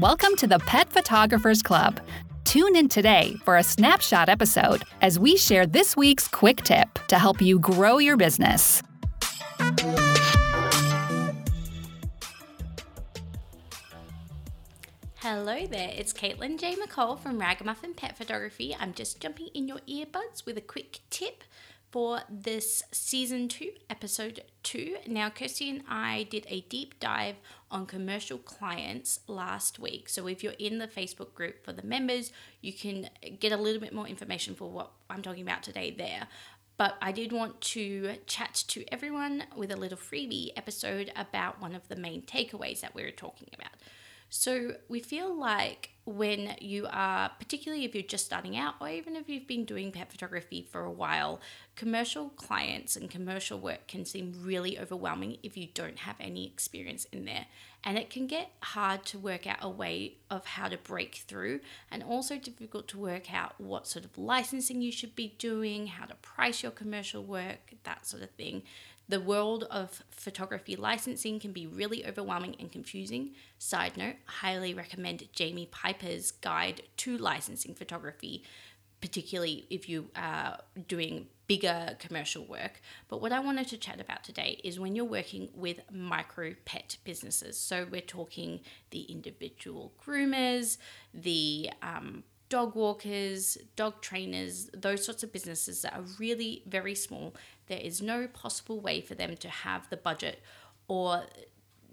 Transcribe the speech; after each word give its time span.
Welcome 0.00 0.34
to 0.36 0.46
the 0.46 0.58
Pet 0.60 0.90
Photographers 0.90 1.60
Club. 1.60 2.00
Tune 2.44 2.74
in 2.74 2.88
today 2.88 3.36
for 3.44 3.58
a 3.58 3.62
snapshot 3.62 4.30
episode 4.30 4.82
as 5.02 5.18
we 5.18 5.36
share 5.36 5.66
this 5.66 5.94
week's 5.94 6.26
quick 6.26 6.62
tip 6.62 6.98
to 7.08 7.18
help 7.18 7.42
you 7.42 7.58
grow 7.58 7.98
your 7.98 8.16
business. 8.16 8.82
Hello 15.16 15.66
there, 15.66 15.90
it's 15.94 16.14
Caitlin 16.14 16.58
J. 16.58 16.76
McCall 16.76 17.20
from 17.20 17.38
Ragamuffin 17.38 17.92
Pet 17.92 18.16
Photography. 18.16 18.74
I'm 18.80 18.94
just 18.94 19.20
jumping 19.20 19.48
in 19.52 19.68
your 19.68 19.80
earbuds 19.80 20.46
with 20.46 20.56
a 20.56 20.62
quick 20.62 21.00
tip 21.10 21.44
for 21.90 22.20
this 22.30 22.84
season 22.90 23.48
two, 23.48 23.72
episode 23.90 24.44
two. 24.62 24.96
Now, 25.06 25.28
Kirsty 25.28 25.68
and 25.68 25.82
I 25.88 26.26
did 26.30 26.46
a 26.48 26.62
deep 26.62 26.98
dive 27.00 27.36
on 27.70 27.86
commercial 27.86 28.38
clients 28.38 29.20
last 29.26 29.78
week. 29.78 30.08
So, 30.08 30.26
if 30.26 30.42
you're 30.42 30.54
in 30.58 30.78
the 30.78 30.88
Facebook 30.88 31.34
group 31.34 31.64
for 31.64 31.72
the 31.72 31.82
members, 31.82 32.32
you 32.60 32.72
can 32.72 33.08
get 33.38 33.52
a 33.52 33.56
little 33.56 33.80
bit 33.80 33.92
more 33.92 34.06
information 34.06 34.54
for 34.54 34.70
what 34.70 34.90
I'm 35.08 35.22
talking 35.22 35.42
about 35.42 35.62
today 35.62 35.94
there. 35.96 36.26
But 36.76 36.96
I 37.02 37.12
did 37.12 37.30
want 37.30 37.60
to 37.60 38.16
chat 38.26 38.64
to 38.68 38.84
everyone 38.90 39.44
with 39.54 39.70
a 39.70 39.76
little 39.76 39.98
freebie 39.98 40.50
episode 40.56 41.12
about 41.14 41.60
one 41.60 41.74
of 41.74 41.86
the 41.88 41.96
main 41.96 42.22
takeaways 42.22 42.80
that 42.80 42.94
we 42.94 43.02
were 43.02 43.10
talking 43.10 43.48
about. 43.52 43.72
So 44.30 44.76
we 44.88 45.00
feel 45.00 45.34
like 45.34 45.90
when 46.04 46.54
you 46.60 46.86
are, 46.90 47.30
particularly 47.38 47.84
if 47.84 47.94
you're 47.94 48.02
just 48.02 48.24
starting 48.24 48.56
out, 48.56 48.74
or 48.80 48.88
even 48.88 49.16
if 49.16 49.28
you've 49.28 49.46
been 49.46 49.64
doing 49.64 49.92
pet 49.92 50.10
photography 50.10 50.66
for 50.70 50.82
a 50.82 50.90
while, 50.90 51.40
commercial 51.74 52.30
clients 52.30 52.96
and 52.96 53.10
commercial 53.10 53.58
work 53.58 53.86
can 53.88 54.04
seem 54.04 54.32
really 54.40 54.78
overwhelming 54.78 55.36
if 55.42 55.56
you 55.56 55.68
don't 55.74 55.98
have 55.98 56.16
any 56.20 56.46
experience 56.46 57.06
in 57.12 57.24
there. 57.24 57.46
And 57.82 57.98
it 57.98 58.08
can 58.08 58.26
get 58.26 58.50
hard 58.60 59.04
to 59.06 59.18
work 59.18 59.46
out 59.46 59.58
a 59.60 59.68
way 59.68 60.14
of 60.30 60.46
how 60.46 60.68
to 60.68 60.78
break 60.78 61.16
through, 61.26 61.60
and 61.90 62.02
also 62.02 62.38
difficult 62.38 62.86
to 62.88 62.98
work 62.98 63.32
out 63.34 63.54
what 63.58 63.86
sort 63.86 64.04
of 64.04 64.16
licensing 64.16 64.80
you 64.80 64.92
should 64.92 65.16
be 65.16 65.34
doing, 65.38 65.88
how 65.88 66.06
to 66.06 66.14
price 66.16 66.62
your 66.62 66.72
commercial 66.72 67.24
work, 67.24 67.74
that 67.82 68.06
sort 68.06 68.22
of 68.22 68.30
thing. 68.30 68.62
The 69.10 69.20
world 69.20 69.64
of 69.72 70.04
photography 70.12 70.76
licensing 70.76 71.40
can 71.40 71.50
be 71.50 71.66
really 71.66 72.06
overwhelming 72.06 72.54
and 72.60 72.70
confusing. 72.70 73.34
Side 73.58 73.96
note, 73.96 74.14
highly 74.24 74.72
recommend 74.72 75.26
Jamie 75.32 75.66
Piper's 75.66 76.30
guide 76.30 76.82
to 76.98 77.18
licensing 77.18 77.74
photography, 77.74 78.44
particularly 79.00 79.66
if 79.68 79.88
you 79.88 80.10
are 80.14 80.58
doing 80.86 81.26
bigger 81.48 81.96
commercial 81.98 82.44
work. 82.44 82.80
But 83.08 83.20
what 83.20 83.32
I 83.32 83.40
wanted 83.40 83.66
to 83.70 83.76
chat 83.76 84.00
about 84.00 84.22
today 84.22 84.60
is 84.62 84.78
when 84.78 84.94
you're 84.94 85.04
working 85.04 85.48
with 85.54 85.80
micro 85.90 86.54
pet 86.64 86.96
businesses. 87.02 87.58
So 87.58 87.88
we're 87.90 88.02
talking 88.02 88.60
the 88.90 89.00
individual 89.00 89.92
groomers, 90.00 90.78
the 91.12 91.70
um, 91.82 92.22
dog 92.50 92.74
walkers, 92.74 93.56
dog 93.76 94.02
trainers, 94.02 94.68
those 94.74 95.04
sorts 95.04 95.22
of 95.22 95.32
businesses 95.32 95.80
that 95.82 95.94
are 95.94 96.04
really 96.18 96.62
very 96.66 96.94
small. 96.94 97.34
There 97.68 97.78
is 97.78 98.02
no 98.02 98.26
possible 98.26 98.80
way 98.80 99.00
for 99.00 99.14
them 99.14 99.36
to 99.38 99.48
have 99.48 99.88
the 99.88 99.96
budget 99.96 100.42
or 100.88 101.24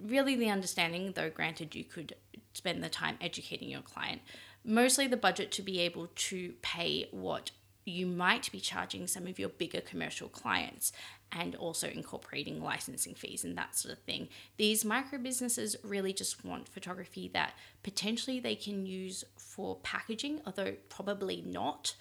really 0.03 0.35
the 0.35 0.49
understanding, 0.49 1.13
though 1.15 1.29
granted 1.29 1.75
you 1.75 1.85
could 1.85 2.15
spend 2.53 2.83
the 2.83 2.89
time 2.89 3.17
educating 3.21 3.69
your 3.69 3.81
client, 3.81 4.21
mostly 4.65 5.07
the 5.07 5.15
budget 5.15 5.51
to 5.51 5.61
be 5.61 5.79
able 5.79 6.09
to 6.15 6.53
pay 6.61 7.07
what 7.11 7.51
you 7.85 8.05
might 8.05 8.51
be 8.51 8.59
charging 8.59 9.07
some 9.07 9.27
of 9.27 9.39
your 9.39 9.47
bigger 9.47 9.79
commercial 9.79 10.27
clients 10.27 10.91
and 11.31 11.55
also 11.55 11.87
incorporating 11.87 12.61
licensing 12.61 13.13
fees 13.13 13.43
and 13.43 13.57
that 13.57 13.75
sort 13.75 13.93
of 13.93 14.03
thing. 14.03 14.27
These 14.57 14.83
micro 14.83 15.19
businesses 15.19 15.75
really 15.83 16.13
just 16.13 16.43
want 16.43 16.67
photography 16.67 17.29
that 17.33 17.53
potentially 17.83 18.39
they 18.39 18.55
can 18.55 18.85
use 18.85 19.23
for 19.57 19.75
packaging, 19.77 20.39
although 20.45 20.75
probably 20.87 21.43
not. 21.45 21.95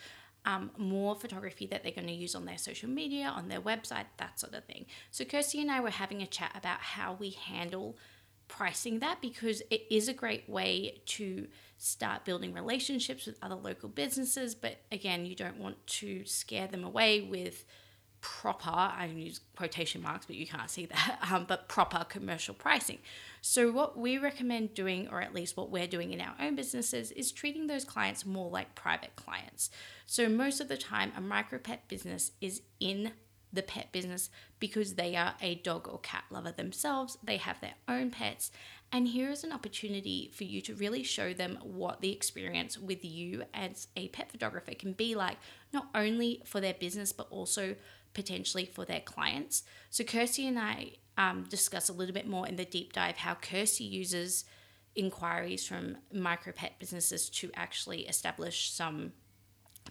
Um, 0.45 0.71
more 0.77 1.17
photography 1.17 1.67
that 1.67 1.83
they're 1.83 1.91
going 1.91 2.07
to 2.07 2.13
use 2.13 2.37
on 2.37 2.45
their 2.45 2.57
social 2.57 2.89
media, 2.89 3.33
on 3.35 3.49
their 3.49 3.61
website, 3.61 4.05
that 4.19 4.39
sort 4.39 4.55
of 4.55 4.65
thing. 4.65 4.87
So, 5.11 5.25
Kirsty 5.25 5.61
and 5.61 5.73
I 5.73 5.81
were 5.81 5.91
having 5.91 6.23
a 6.23 6.27
chat 6.27 6.53
about 6.55 6.79
how 6.79 7.15
we 7.19 7.31
handle 7.31 7.97
pricing 8.47 9.01
that 9.01 9.21
because 9.21 9.61
it 9.71 9.83
is 9.91 10.07
a 10.07 10.13
great 10.13 10.49
way 10.49 11.01
to 11.07 11.49
start 11.79 12.25
building 12.25 12.53
relationships 12.53 13.27
with 13.27 13.37
other 13.43 13.57
local 13.57 13.89
businesses. 13.89 14.55
But 14.55 14.77
again, 14.93 15.27
you 15.27 15.35
don't 15.35 15.59
want 15.59 15.85
to 15.87 16.25
scare 16.25 16.69
them 16.69 16.85
away 16.85 17.23
with 17.23 17.65
proper, 18.27 18.71
I 18.71 19.09
use 19.15 19.41
quotation 19.55 20.03
marks, 20.03 20.27
but 20.27 20.35
you 20.35 20.49
can't 20.49 20.69
see 20.69 20.87
that, 20.87 21.19
um, 21.31 21.45
but 21.47 21.69
proper 21.69 22.05
commercial 22.09 22.55
pricing. 22.55 22.99
So, 23.41 23.71
what 23.71 23.97
we 23.97 24.19
recommend 24.19 24.75
doing, 24.75 25.09
or 25.09 25.21
at 25.21 25.33
least 25.33 25.57
what 25.57 25.71
we're 25.71 25.87
doing 25.87 26.13
in 26.13 26.21
our 26.21 26.35
own 26.41 26.57
businesses, 26.57 27.13
is 27.13 27.31
treating 27.31 27.69
those 27.69 27.85
clients 27.85 28.27
more 28.27 28.51
like 28.51 28.75
private 28.75 29.15
clients. 29.15 29.71
So, 30.07 30.29
most 30.29 30.61
of 30.61 30.67
the 30.67 30.77
time, 30.77 31.13
a 31.17 31.21
micro 31.21 31.61
pet 31.61 31.87
business 31.87 32.33
is 32.41 32.63
in 32.81 33.13
the 33.53 33.63
pet 33.63 33.93
business 33.93 34.29
because 34.59 34.95
they 34.95 35.15
are 35.15 35.35
a 35.41 35.55
dog 35.55 35.89
or 35.89 36.01
cat 36.01 36.25
lover 36.31 36.51
themselves, 36.51 37.19
they 37.23 37.37
have 37.37 37.61
their 37.61 37.75
own 37.87 38.11
pets, 38.11 38.51
and 38.93 39.09
here 39.09 39.31
is 39.31 39.43
an 39.43 39.53
opportunity 39.53 40.31
for 40.33 40.45
you 40.45 40.61
to 40.63 40.75
really 40.75 41.03
show 41.03 41.33
them 41.33 41.59
what 41.63 42.01
the 42.01 42.13
experience 42.13 42.79
with 42.79 43.05
you 43.05 43.43
as 43.53 43.89
a 43.97 44.09
pet 44.09 44.31
photographer 44.31 44.75
can 44.75 44.93
be 44.93 45.15
like, 45.15 45.39
not 45.73 45.89
only 45.95 46.43
for 46.45 46.61
their 46.61 46.75
business, 46.75 47.13
but 47.13 47.27
also 47.31 47.75
potentially 48.15 48.65
for 48.65 48.85
their 48.85 49.01
clients. 49.01 49.65
So, 49.91 50.05
Kirsty 50.05 50.47
and 50.47 50.59
I 50.59 50.93
um, 51.19 51.45
discuss 51.49 51.89
a 51.89 51.93
little 51.93 52.15
bit 52.15 52.29
more 52.29 52.47
in 52.47 52.57
the 52.57 52.65
deep 52.65 52.93
dive 52.93 53.17
how 53.19 53.35
Kirsty 53.35 53.85
uses 53.85 54.45
inquiries 54.95 55.67
from 55.67 55.99
micro 56.13 56.53
pet 56.53 56.79
businesses 56.79 57.29
to 57.29 57.51
actually 57.55 58.07
establish 58.07 58.71
some 58.71 59.13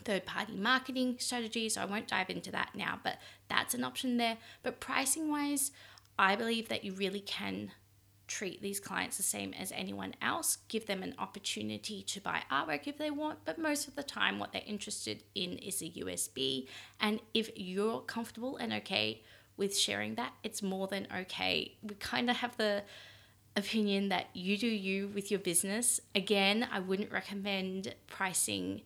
third 0.04 0.26
party 0.26 0.56
marketing 0.56 1.18
strategies. 1.20 1.76
So, 1.76 1.82
I 1.82 1.86
won't 1.86 2.08
dive 2.08 2.30
into 2.30 2.52
that 2.52 2.70
now, 2.74 3.00
but 3.04 3.18
that's 3.50 3.74
an 3.74 3.84
option 3.84 4.16
there. 4.18 4.38
But 4.64 4.80
pricing 4.80 5.30
wise, 5.30 5.72
I 6.18 6.38
believe 6.38 6.70
that 6.70 6.86
you 6.86 6.94
really 6.94 7.20
can 7.20 7.72
treat 8.28 8.62
these 8.62 8.80
clients 8.80 9.18
the 9.18 9.24
same 9.24 9.54
as 9.54 9.72
anyone 9.72 10.14
else, 10.22 10.58
give 10.68 10.86
them 10.88 11.04
an 11.04 11.14
opportunity 11.20 12.02
to 12.04 12.20
buy 12.20 12.42
artwork 12.52 12.88
if 12.88 12.98
they 12.98 13.12
want, 13.12 13.40
but 13.46 13.58
most 13.58 13.88
of 13.88 13.96
the 13.96 14.04
time, 14.04 14.40
what 14.40 14.52
they're 14.52 14.62
interested 14.66 15.24
in 15.36 15.58
is 15.60 15.82
a 15.82 15.90
USB. 15.90 16.68
And 17.00 17.20
if 17.34 17.50
you're 17.56 18.02
comfortable 18.02 18.58
and 18.58 18.74
okay 18.74 19.22
with 19.58 19.78
sharing 19.78 20.16
that, 20.16 20.34
it's 20.44 20.62
more 20.62 20.88
than 20.88 21.08
okay. 21.16 21.76
We 21.84 21.96
kind 21.96 22.30
of 22.30 22.38
have 22.38 22.58
the 22.58 22.84
opinion 23.56 24.10
that 24.10 24.28
you 24.34 24.58
do 24.58 24.68
you 24.68 25.08
with 25.08 25.32
your 25.32 25.40
business. 25.40 26.02
Again, 26.14 26.68
I 26.72 26.80
wouldn't 26.80 27.12
recommend 27.12 27.96
pricing 28.08 28.82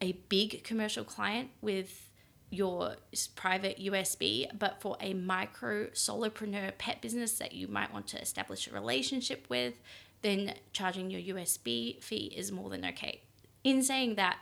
a 0.00 0.12
big 0.28 0.62
commercial 0.62 1.04
client 1.04 1.50
with 1.60 2.10
your 2.54 2.96
private 3.34 3.78
USB, 3.78 4.46
but 4.58 4.80
for 4.80 4.96
a 5.00 5.14
micro 5.14 5.86
solopreneur 5.88 6.76
pet 6.78 7.00
business 7.00 7.32
that 7.38 7.52
you 7.52 7.68
might 7.68 7.92
want 7.92 8.06
to 8.08 8.20
establish 8.20 8.68
a 8.68 8.72
relationship 8.72 9.46
with, 9.48 9.74
then 10.22 10.54
charging 10.72 11.10
your 11.10 11.36
USB 11.36 12.02
fee 12.02 12.32
is 12.34 12.50
more 12.50 12.70
than 12.70 12.84
okay. 12.86 13.20
In 13.62 13.82
saying 13.82 14.14
that, 14.14 14.38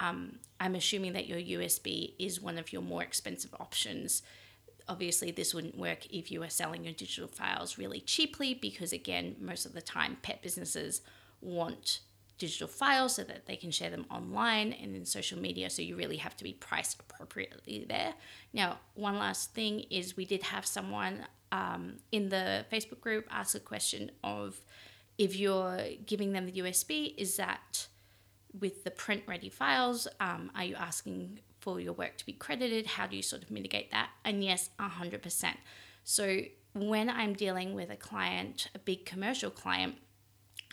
um, 0.00 0.38
I'm 0.60 0.74
assuming 0.74 1.12
that 1.12 1.26
your 1.26 1.38
USB 1.38 2.14
is 2.18 2.40
one 2.40 2.58
of 2.58 2.72
your 2.72 2.82
more 2.82 3.02
expensive 3.02 3.54
options. 3.58 4.22
Obviously, 4.88 5.30
this 5.30 5.54
wouldn't 5.54 5.76
work 5.76 6.06
if 6.12 6.30
you 6.30 6.42
are 6.42 6.50
selling 6.50 6.84
your 6.84 6.92
digital 6.92 7.28
files 7.28 7.78
really 7.78 8.00
cheaply 8.00 8.54
because, 8.54 8.92
again, 8.92 9.36
most 9.40 9.66
of 9.66 9.72
the 9.72 9.80
time, 9.82 10.16
pet 10.22 10.42
businesses 10.42 11.02
want 11.40 12.00
digital 12.38 12.68
files 12.68 13.14
so 13.14 13.24
that 13.24 13.46
they 13.46 13.56
can 13.56 13.70
share 13.70 13.90
them 13.90 14.04
online 14.10 14.72
and 14.72 14.94
in 14.94 15.04
social 15.04 15.38
media. 15.38 15.70
So 15.70 15.82
you 15.82 15.96
really 15.96 16.18
have 16.18 16.36
to 16.36 16.44
be 16.44 16.52
priced 16.52 17.00
appropriately 17.00 17.86
there. 17.88 18.14
Now, 18.52 18.78
one 18.94 19.18
last 19.18 19.54
thing 19.54 19.80
is 19.90 20.16
we 20.16 20.26
did 20.26 20.42
have 20.42 20.66
someone 20.66 21.26
um, 21.52 21.94
in 22.12 22.28
the 22.28 22.66
Facebook 22.70 23.00
group 23.00 23.26
ask 23.30 23.54
a 23.54 23.60
question 23.60 24.10
of 24.22 24.60
if 25.18 25.36
you're 25.36 25.80
giving 26.04 26.32
them 26.32 26.46
the 26.46 26.52
USB, 26.52 27.14
is 27.16 27.36
that 27.36 27.86
with 28.58 28.84
the 28.84 28.90
print 28.90 29.22
ready 29.26 29.48
files? 29.48 30.06
Um, 30.20 30.50
are 30.54 30.64
you 30.64 30.74
asking 30.74 31.40
for 31.60 31.80
your 31.80 31.94
work 31.94 32.16
to 32.18 32.26
be 32.26 32.32
credited? 32.32 32.86
How 32.86 33.06
do 33.06 33.16
you 33.16 33.22
sort 33.22 33.42
of 33.42 33.50
mitigate 33.50 33.90
that? 33.92 34.10
And 34.24 34.44
yes, 34.44 34.70
100%. 34.78 35.54
So 36.04 36.40
when 36.74 37.08
I'm 37.08 37.32
dealing 37.32 37.74
with 37.74 37.90
a 37.90 37.96
client, 37.96 38.68
a 38.74 38.78
big 38.78 39.06
commercial 39.06 39.50
client, 39.50 39.96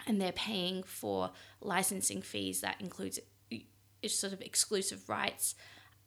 and 0.08 0.22
they're 0.22 0.32
paying 0.32 0.84
for 0.84 1.32
licensing 1.62 2.22
fees 2.22 2.62
that 2.62 2.80
includes 2.80 3.20
sort 4.08 4.34
of 4.34 4.42
exclusive 4.42 5.10
rights, 5.10 5.56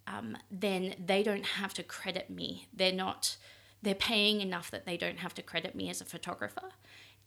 um, 0.06 0.36
then 0.50 0.94
they 1.04 1.22
don't 1.22 1.46
have 1.46 1.74
to 1.74 1.82
credit 1.82 2.30
me. 2.30 2.68
They're 2.72 2.92
not, 2.92 3.36
they're 3.82 3.94
paying 3.94 4.40
enough 4.40 4.70
that 4.70 4.86
they 4.86 4.96
don't 4.96 5.18
have 5.18 5.34
to 5.34 5.42
credit 5.42 5.74
me 5.74 5.88
as 5.88 6.00
a 6.00 6.04
photographer. 6.04 6.70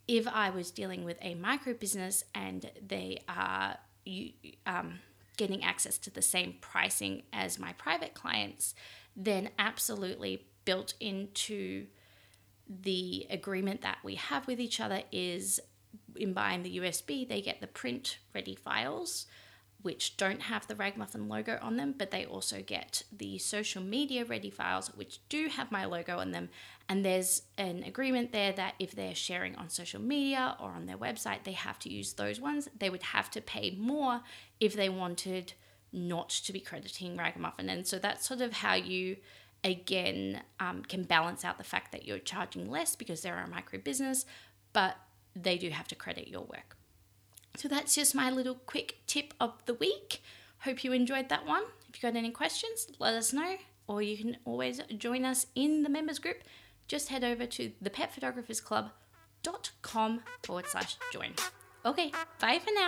If 0.08 0.28
I 0.28 0.50
was 0.50 0.72
dealing 0.72 1.04
with 1.04 1.18
a 1.22 1.36
micro 1.36 1.74
business 1.74 2.24
and 2.34 2.70
they 2.86 3.24
are 3.28 3.78
um, 4.66 5.00
getting 5.38 5.64
access 5.64 5.98
to 6.00 6.10
the 6.10 6.22
same 6.22 6.56
pricing 6.62 7.24
as 7.32 7.60
my 7.60 7.74
private 7.74 8.14
clients, 8.14 8.76
then 9.16 9.50
absolutely 9.60 10.46
built 10.66 10.94
into 11.00 11.88
the 12.68 13.26
agreement 13.30 13.82
that 13.82 13.98
we 14.04 14.16
have 14.16 14.46
with 14.48 14.60
each 14.60 14.80
other 14.80 15.02
is 15.12 15.60
in 16.20 16.34
buying 16.34 16.64
the 16.64 16.78
USB, 16.80 17.28
they 17.28 17.42
get 17.42 17.62
the 17.62 17.68
print 17.68 18.20
ready 18.34 18.56
files, 18.56 19.26
which 19.82 20.18
don't 20.18 20.42
have 20.42 20.68
the 20.68 20.76
Ragamuffin 20.76 21.30
logo 21.30 21.58
on 21.62 21.78
them, 21.78 21.96
but 21.98 22.12
they 22.12 22.26
also 22.26 22.62
get 22.62 23.04
the 23.16 23.38
social 23.38 23.82
media 23.82 24.26
ready 24.26 24.50
files, 24.50 24.92
which 24.96 25.20
do 25.30 25.48
have 25.48 25.72
my 25.72 25.86
logo 25.86 26.20
on 26.20 26.32
them. 26.32 26.50
And 26.90 27.06
there's 27.06 27.44
an 27.58 27.84
agreement 27.84 28.32
there 28.32 28.52
that 28.52 28.74
if 28.80 28.92
they're 28.92 29.16
sharing 29.16 29.56
on 29.56 29.70
social 29.70 30.02
media 30.02 30.58
or 30.60 30.72
on 30.72 30.86
their 30.86 30.98
website, 30.98 31.44
they 31.44 31.54
have 31.54 31.80
to 31.80 31.90
use 31.90 32.14
those 32.14 32.42
ones. 32.42 32.68
They 32.78 32.90
would 32.90 33.04
have 33.04 33.32
to 33.32 33.42
pay 33.42 33.76
more 33.80 34.22
if 34.60 34.76
they 34.76 34.90
wanted 34.90 35.54
not 35.94 36.30
to 36.30 36.54
be 36.54 36.60
crediting 36.60 37.16
Ragamuffin. 37.16 37.70
And 37.70 37.88
so 37.88 38.00
that's 38.00 38.28
sort 38.28 38.42
of 38.42 38.54
how 38.54 38.74
you, 38.74 39.18
again, 39.64 40.42
um, 40.60 40.84
can 40.84 41.04
balance 41.04 41.46
out 41.46 41.58
the 41.58 41.64
fact 41.64 41.92
that 41.94 42.06
you're 42.06 42.20
charging 42.20 42.70
less 42.70 42.96
because 42.96 43.22
they're 43.22 43.38
a 43.38 43.48
micro 43.48 43.80
business, 43.80 44.26
but 44.74 44.98
they 45.36 45.58
do 45.58 45.70
have 45.70 45.88
to 45.88 45.96
credit 45.96 46.28
your 46.28 46.42
work. 46.42 46.76
So 47.56 47.68
that's 47.68 47.96
just 47.96 48.14
my 48.16 48.30
little 48.30 48.56
quick 48.56 49.00
tip 49.08 49.34
of 49.40 49.66
the 49.66 49.74
week. 49.74 50.22
Hope 50.60 50.84
you 50.84 50.94
enjoyed 50.94 51.30
that 51.30 51.46
one. 51.46 51.64
If 51.90 51.96
you 51.96 52.02
got 52.10 52.18
any 52.18 52.32
questions, 52.32 52.88
let 53.00 53.16
us 53.16 53.34
know, 53.34 53.56
or 53.88 54.02
you 54.02 54.18
can 54.18 54.38
always 54.46 54.82
join 54.98 55.26
us 55.26 55.48
in 55.56 55.84
the 55.84 55.90
members 55.90 56.20
group. 56.20 56.38
Just 56.88 57.10
head 57.10 57.24
over 57.24 57.46
to 57.46 57.72
thepetphotographersclub.com 57.84 60.22
forward 60.44 60.68
slash 60.68 60.98
join. 61.12 61.34
Okay, 61.86 62.12
bye 62.40 62.60
for 62.60 62.72
now. 62.74 62.88